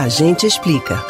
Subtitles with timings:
[0.00, 1.04] A gente explica.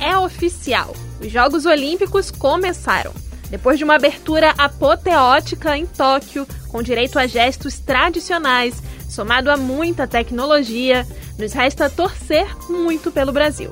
[0.00, 0.96] É oficial.
[1.20, 3.12] Os Jogos Olímpicos começaram.
[3.50, 10.06] Depois de uma abertura apoteótica em Tóquio, com direito a gestos tradicionais, somado a muita
[10.06, 11.06] tecnologia,
[11.38, 13.68] nos resta torcer muito pelo Brasil.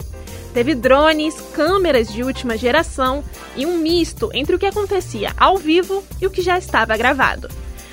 [0.53, 3.25] Teve drones, câmeras de última geração
[3.57, 7.49] e um misto entre o que acontecia ao vivo e o que já estava gravado.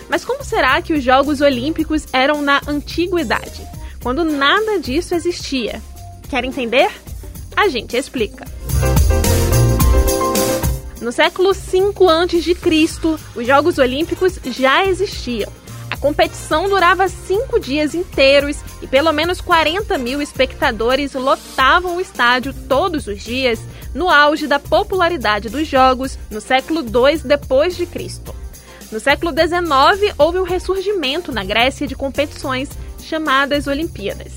[0.10, 3.66] Mas como será que os Jogos Olímpicos eram na antiguidade,
[4.06, 5.82] quando nada disso existia?
[6.30, 6.92] Quer entender?
[7.58, 8.46] A gente explica.
[11.02, 15.52] No século V a.C., os Jogos Olímpicos já existiam.
[15.90, 22.54] A competição durava cinco dias inteiros e pelo menos 40 mil espectadores lotavam o estádio
[22.70, 23.60] todos os dias
[23.92, 28.36] no auge da popularidade dos Jogos no século II depois de Cristo.
[28.92, 32.70] No século XIX houve o um ressurgimento na Grécia de competições
[33.06, 34.34] chamadas Olimpíadas.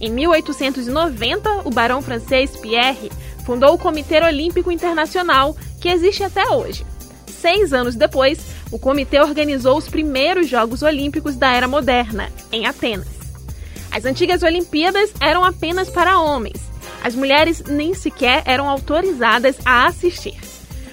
[0.00, 3.10] Em 1890, o barão francês Pierre
[3.44, 6.84] fundou o Comitê Olímpico Internacional, que existe até hoje.
[7.26, 8.38] Seis anos depois,
[8.70, 13.08] o comitê organizou os primeiros Jogos Olímpicos da Era Moderna, em Atenas.
[13.90, 16.60] As antigas Olimpíadas eram apenas para homens.
[17.02, 20.36] As mulheres nem sequer eram autorizadas a assistir.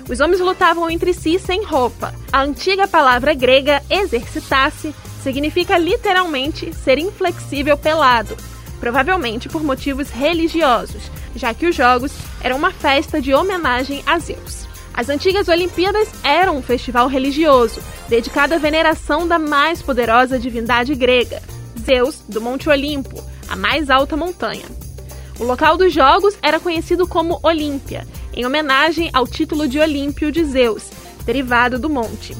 [0.07, 2.13] Os homens lutavam entre si sem roupa.
[2.31, 8.37] A antiga palavra grega exercitar-se significa literalmente ser inflexível pelado,
[8.79, 12.11] provavelmente por motivos religiosos, já que os Jogos
[12.43, 14.67] eram uma festa de homenagem a Zeus.
[14.93, 21.41] As antigas Olimpíadas eram um festival religioso, dedicado à veneração da mais poderosa divindade grega,
[21.83, 24.84] Zeus do Monte Olimpo, a mais alta montanha.
[25.39, 30.43] O local dos jogos era conhecido como Olímpia, em homenagem ao título de Olímpio de
[30.45, 30.89] Zeus,
[31.25, 32.35] derivado do monte.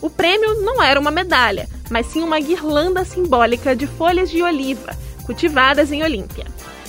[0.00, 4.96] O prêmio não era uma medalha, mas sim uma guirlanda simbólica de folhas de oliva,
[5.24, 6.46] cultivadas em Olímpia.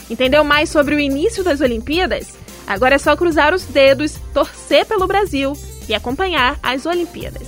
[0.09, 2.37] Entendeu mais sobre o início das Olimpíadas?
[2.65, 5.53] Agora é só cruzar os dedos, torcer pelo Brasil
[5.89, 7.47] e acompanhar as Olimpíadas.